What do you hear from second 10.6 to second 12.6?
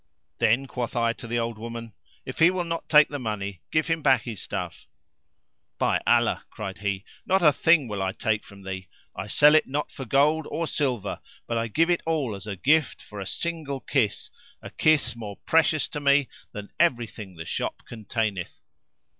for silver, but I give it all as a